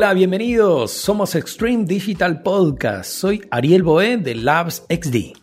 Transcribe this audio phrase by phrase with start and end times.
[0.00, 0.92] Hola, bienvenidos.
[0.92, 3.10] Somos Extreme Digital Podcast.
[3.10, 5.36] Soy Ariel Boé de Labs XD.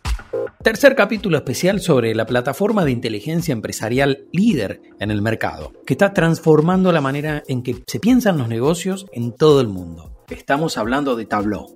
[0.64, 6.12] Tercer capítulo especial sobre la plataforma de inteligencia empresarial líder en el mercado, que está
[6.12, 10.24] transformando la manera en que se piensan los negocios en todo el mundo.
[10.28, 11.68] Estamos hablando de Tableau.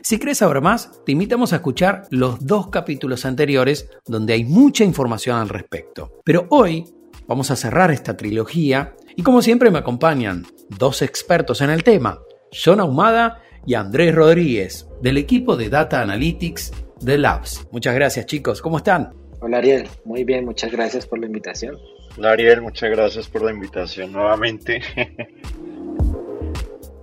[0.00, 4.84] Si quieres saber más, te invitamos a escuchar los dos capítulos anteriores donde hay mucha
[4.84, 6.12] información al respecto.
[6.24, 6.86] Pero hoy
[7.26, 12.20] vamos a cerrar esta trilogía y como siempre me acompañan dos expertos en el tema,
[12.52, 17.66] John Ahumada y Andrés Rodríguez, del equipo de Data Analytics de Labs.
[17.72, 19.14] Muchas gracias chicos, ¿cómo están?
[19.40, 21.78] Hola Ariel, muy bien, muchas gracias por la invitación.
[22.18, 24.82] Hola Ariel, muchas gracias por la invitación nuevamente.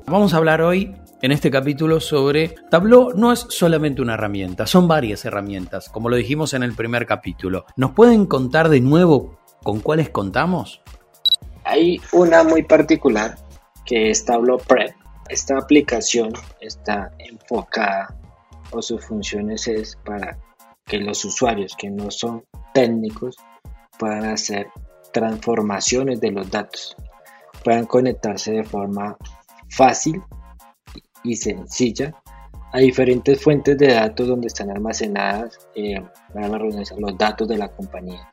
[0.06, 4.88] Vamos a hablar hoy en este capítulo sobre Tableau no es solamente una herramienta, son
[4.88, 7.66] varias herramientas, como lo dijimos en el primer capítulo.
[7.76, 10.82] ¿Nos pueden contar de nuevo con cuáles contamos?
[11.74, 13.36] Hay una muy particular
[13.84, 14.96] que es Tableau Prep.
[15.28, 18.16] Esta aplicación está enfocada
[18.70, 20.38] o sus funciones es para
[20.86, 23.38] que los usuarios que no son técnicos
[23.98, 24.68] puedan hacer
[25.14, 26.96] transformaciones de los datos,
[27.64, 29.18] puedan conectarse de forma
[29.68, 30.22] fácil
[31.24, 32.14] y sencilla
[32.72, 36.04] a diferentes fuentes de datos donde están almacenadas eh,
[37.00, 38.32] los datos de la compañía.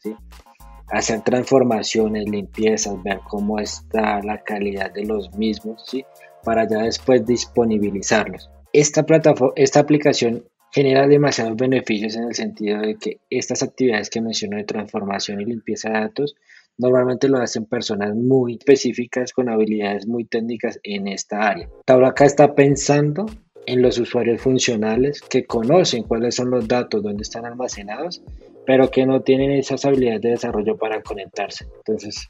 [0.90, 6.04] Hacer transformaciones, limpiezas, ver cómo está la calidad de los mismos, ¿sí?
[6.44, 8.50] para ya después disponibilizarlos.
[8.72, 14.20] Esta, plataforma, esta aplicación genera demasiados beneficios en el sentido de que estas actividades que
[14.20, 16.36] menciono de transformación y limpieza de datos
[16.78, 21.68] normalmente lo hacen personas muy específicas con habilidades muy técnicas en esta área.
[21.86, 23.26] acá está pensando
[23.66, 28.22] en los usuarios funcionales que conocen cuáles son los datos, dónde están almacenados,
[28.70, 31.66] pero que no tienen esas habilidades de desarrollo para conectarse.
[31.78, 32.28] Entonces,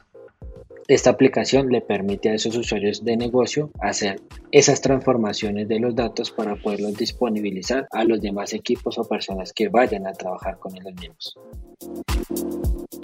[0.89, 6.31] esta aplicación le permite a esos usuarios de negocio hacer esas transformaciones de los datos
[6.31, 10.95] para poderlos disponibilizar a los demás equipos o personas que vayan a trabajar con ellos
[10.99, 11.39] mismos.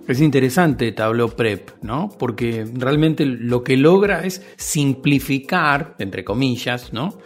[0.09, 2.09] Es interesante Tableau Prep, ¿no?
[2.19, 7.19] Porque realmente lo que logra es simplificar, entre comillas, ¿no?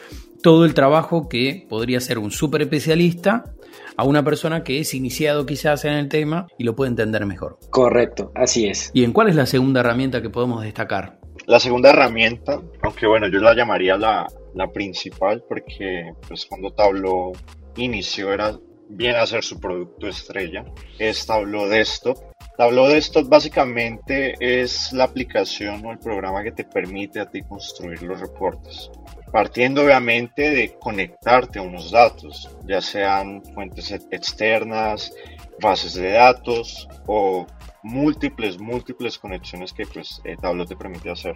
[0.43, 3.54] Todo el trabajo que podría ser un súper especialista
[4.00, 7.59] a una persona que es iniciado quizás en el tema y lo puede entender mejor.
[7.69, 8.91] Correcto, así es.
[8.94, 11.19] ¿Y en cuál es la segunda herramienta que podemos destacar?
[11.47, 17.33] La segunda herramienta, aunque bueno, yo la llamaría la, la principal porque pues cuando Tableau
[17.77, 20.65] inició era bien hacer su producto estrella,
[20.99, 22.17] es Tableau Desktop.
[22.56, 28.03] Tableau Desktop básicamente es la aplicación o el programa que te permite a ti construir
[28.03, 28.91] los reportes
[29.33, 35.13] partiendo obviamente de conectarte a unos datos, ya sean fuentes externas,
[35.61, 37.47] bases de datos o
[37.83, 41.35] múltiples, múltiples conexiones que pues eh, Tableau te permite hacer.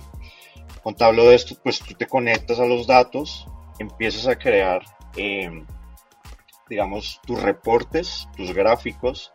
[0.83, 3.47] Con Tableau de esto, pues tú te conectas a los datos,
[3.79, 4.83] empiezas a crear,
[5.17, 5.65] em,
[6.69, 9.33] digamos, tus reportes, tus gráficos,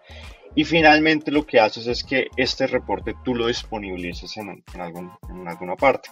[0.55, 6.09] y finalmente lo que haces es que este reporte tú lo disponibilices en alguna parte.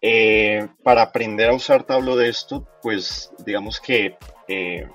[0.00, 4.16] Eh, para aprender a usar Tableau de esto, pues digamos que
[4.48, 4.86] eh,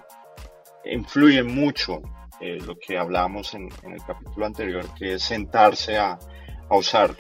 [0.86, 2.02] influye mucho
[2.40, 6.20] eh, lo que hablábamos en, el capítulo anterior, que es sentarse a,
[6.70, 7.18] usarlo,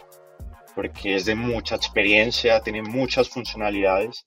[0.75, 4.25] porque es de mucha experiencia, tiene muchas funcionalidades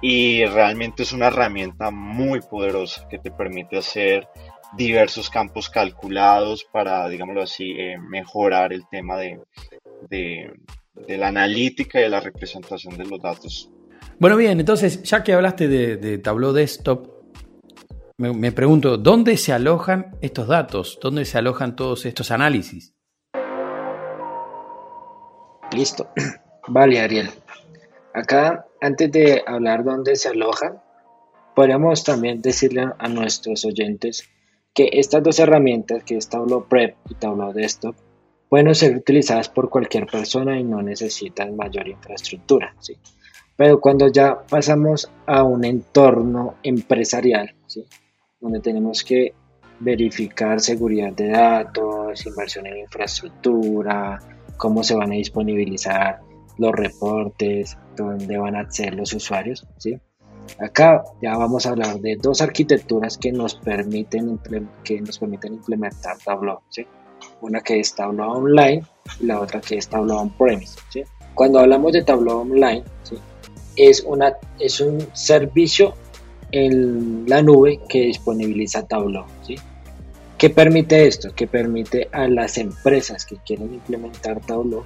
[0.00, 4.26] y realmente es una herramienta muy poderosa que te permite hacer
[4.76, 7.72] diversos campos calculados para, digámoslo así,
[8.10, 9.40] mejorar el tema de,
[10.10, 10.52] de
[11.06, 13.70] la analítica y de la representación de los datos.
[14.18, 17.18] Bueno, bien, entonces, ya que hablaste de, Tableau Desktop,
[18.16, 20.98] me, pregunto, ¿dónde se alojan estos datos?
[21.00, 22.94] ¿Dónde se alojan todos estos análisis?
[25.72, 26.08] Listo.
[26.68, 27.30] Vale, Ariel.
[28.12, 30.82] Acá, antes de hablar dónde se alojan,
[31.54, 34.28] podríamos también decirle a nuestros oyentes
[34.74, 37.94] que estas dos herramientas, que es Tableau Prep y Tableau Desktop,
[38.48, 42.74] pueden ser utilizadas por cualquier persona y no necesitan mayor infraestructura.
[42.80, 42.96] ¿sí?
[43.56, 47.84] Pero cuando ya pasamos a un entorno empresarial, ¿sí?
[48.40, 49.34] donde tenemos que
[49.80, 54.18] verificar seguridad de datos, inversión en infraestructura,
[54.56, 56.20] cómo se van a disponibilizar
[56.56, 59.66] los reportes, dónde van a acceder los usuarios.
[59.76, 59.98] ¿sí?
[60.58, 64.40] Acá ya vamos a hablar de dos arquitecturas que nos permiten,
[64.82, 66.60] que nos permiten implementar Tableau.
[66.70, 66.86] ¿sí?
[67.40, 68.82] Una que es Tableau Online
[69.20, 70.78] y la otra que es Tableau On-Premise.
[71.34, 72.82] Cuando hablamos de Tableau Online,
[73.76, 75.94] es, una, es un servicio
[76.50, 79.24] en la nube que disponibiliza Tableau.
[79.46, 79.56] ¿sí?
[80.36, 81.34] ¿Qué permite esto?
[81.34, 84.84] Que permite a las empresas que quieren implementar Tableau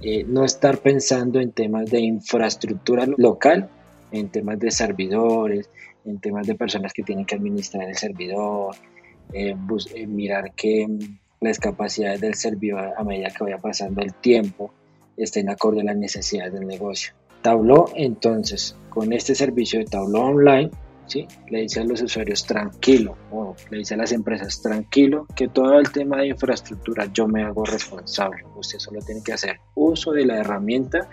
[0.00, 3.68] eh, no estar pensando en temas de infraestructura local,
[4.12, 5.68] en temas de servidores,
[6.04, 8.76] en temas de personas que tienen que administrar el servidor,
[9.32, 9.56] eh,
[9.94, 14.72] eh, mirar que mm, las capacidades del servidor a medida que vaya pasando el tiempo
[15.16, 17.12] estén acorde a las necesidades del negocio.
[17.42, 20.70] Tableau, entonces, con este servicio de Tableau Online,
[21.06, 21.26] ¿sí?
[21.48, 25.78] le dice a los usuarios tranquilo, o le dice a las empresas tranquilo, que todo
[25.78, 28.44] el tema de infraestructura yo me hago responsable.
[28.56, 31.08] Usted solo tiene que hacer uso de la herramienta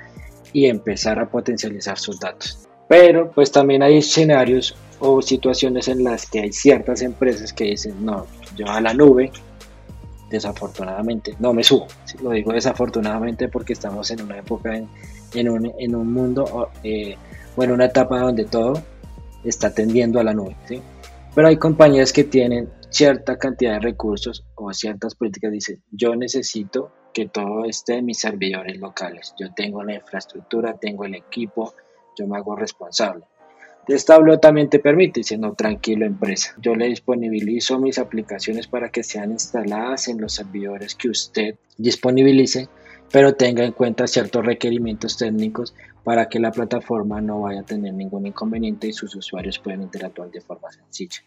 [0.53, 2.67] y empezar a potencializar sus datos.
[2.87, 8.05] Pero pues también hay escenarios o situaciones en las que hay ciertas empresas que dicen,
[8.05, 9.31] no, yo a la nube,
[10.29, 11.87] desafortunadamente, no me subo.
[12.21, 17.15] Lo digo desafortunadamente porque estamos en una época, en, un, en un, mundo eh,
[17.55, 18.81] o en una etapa donde todo
[19.43, 20.55] está tendiendo a la nube.
[21.33, 26.91] Pero hay compañías que tienen cierta cantidad de recursos o ciertas políticas, dicen, yo necesito
[27.13, 29.33] que todo esté en mis servidores locales.
[29.39, 31.73] Yo tengo la infraestructura, tengo el equipo,
[32.17, 33.25] yo me hago responsable.
[34.05, 39.31] Tableau también te permite, diciendo tranquilo empresa, yo le disponibilizo mis aplicaciones para que sean
[39.31, 42.67] instaladas en los servidores que usted disponibilice,
[43.11, 47.93] pero tenga en cuenta ciertos requerimientos técnicos para que la plataforma no vaya a tener
[47.93, 51.21] ningún inconveniente y sus usuarios puedan interactuar de forma sencilla.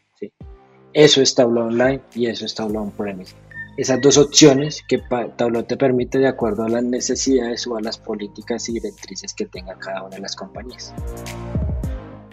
[0.92, 3.34] Eso es Tableau Online y eso es Tableau On-Premise.
[3.76, 5.00] Esas dos opciones que
[5.36, 9.46] Tableau te permite de acuerdo a las necesidades o a las políticas y directrices que
[9.46, 10.92] tenga cada una de las compañías.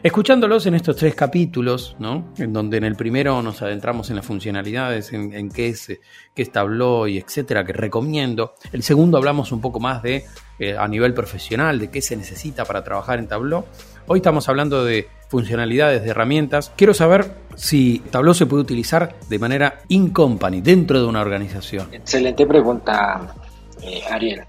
[0.06, 2.32] Escuchándolos en estos tres capítulos, ¿no?
[2.38, 5.88] en donde en el primero nos adentramos en las funcionalidades, en, qué, es,
[6.36, 8.54] qué es Tableau y etcétera, que recomiendo.
[8.72, 10.24] El segundo hablamos un poco más de
[10.60, 13.66] eh, a nivel profesional, de qué se necesita para trabajar en Tableau.
[14.06, 16.72] Hoy estamos hablando de funcionalidades, de herramientas.
[16.76, 21.92] Quiero saber si Tableau se puede utilizar de manera in-company, dentro de una organización.
[21.92, 23.36] Excelente pregunta,
[23.82, 24.44] eh, Ariel.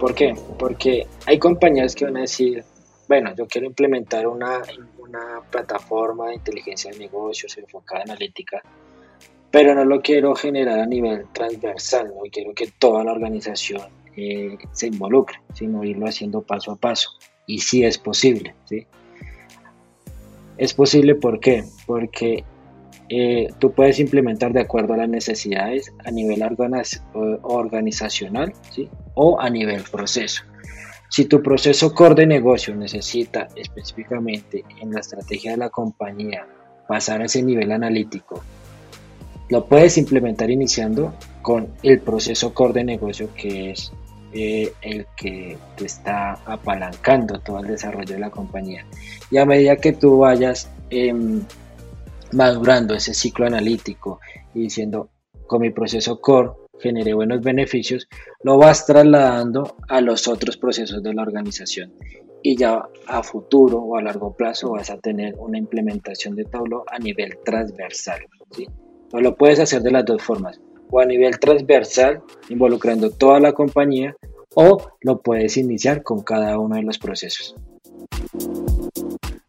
[0.00, 0.34] ¿Por qué?
[0.58, 2.64] Porque hay compañías que van a decir,
[3.10, 4.62] bueno, yo quiero implementar una,
[5.00, 8.62] una plataforma de inteligencia de negocios enfocada en analítica,
[9.50, 13.82] pero no lo quiero generar a nivel transversal, no quiero que toda la organización
[14.16, 17.10] eh, se involucre, sino irlo haciendo paso a paso.
[17.46, 18.86] Y sí es posible, ¿sí?
[20.56, 21.64] Es posible, ¿por qué?
[21.86, 22.44] Porque
[23.08, 26.44] eh, tú puedes implementar de acuerdo a las necesidades a nivel
[27.42, 28.88] organizacional ¿sí?
[29.14, 30.44] o a nivel proceso.
[31.10, 36.46] Si tu proceso core de negocio necesita específicamente en la estrategia de la compañía
[36.86, 38.44] pasar a ese nivel analítico,
[39.48, 41.12] lo puedes implementar iniciando
[41.42, 43.92] con el proceso core de negocio que es
[44.32, 48.86] eh, el que te está apalancando todo el desarrollo de la compañía.
[49.32, 51.42] Y a medida que tú vayas em,
[52.30, 54.20] madurando ese ciclo analítico
[54.54, 55.08] y diciendo,
[55.48, 58.08] con mi proceso core genere buenos beneficios,
[58.42, 61.92] lo vas trasladando a los otros procesos de la organización.
[62.42, 66.84] Y ya a futuro o a largo plazo vas a tener una implementación de Tableau
[66.90, 68.20] a nivel transversal.
[68.50, 68.66] ¿sí?
[69.12, 70.60] No lo puedes hacer de las dos formas,
[70.90, 74.16] o a nivel transversal, involucrando toda la compañía,
[74.54, 77.54] o lo puedes iniciar con cada uno de los procesos.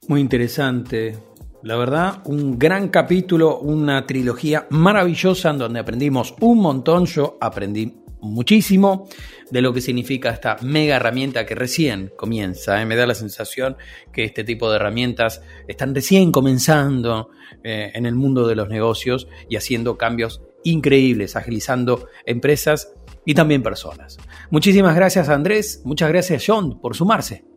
[0.08, 1.16] Muy interesante,
[1.64, 7.06] la verdad, un gran capítulo, una trilogía maravillosa en donde aprendimos un montón.
[7.06, 9.08] Yo aprendí muchísimo
[9.52, 12.82] de lo que significa esta mega herramienta que recién comienza.
[12.82, 12.86] ¿eh?
[12.86, 13.78] Me da la sensación
[14.12, 17.30] que este tipo de herramientas están recién comenzando
[17.64, 22.94] eh, en el mundo de los negocios y haciendo cambios increíbles, agilizando empresas
[23.26, 24.18] y también personas.
[24.50, 27.51] Muchísimas gracias Andrés, muchas gracias John por sumarse.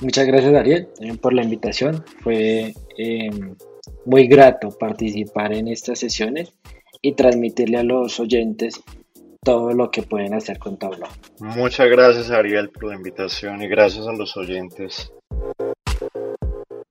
[0.00, 0.88] Muchas gracias Ariel
[1.20, 2.04] por la invitación.
[2.22, 3.30] Fue eh,
[4.04, 6.52] muy grato participar en estas sesiones
[7.02, 8.80] y transmitirle a los oyentes
[9.42, 11.10] todo lo que pueden hacer con Tableau.
[11.40, 15.12] Muchas gracias Ariel por la invitación y gracias a los oyentes.